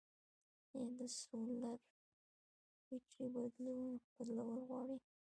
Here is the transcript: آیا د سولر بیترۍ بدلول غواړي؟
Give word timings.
آیا 0.77 0.87
د 0.97 0.99
سولر 1.19 1.79
بیترۍ 2.87 3.25
بدلول 3.33 4.59
غواړي؟ 4.69 4.97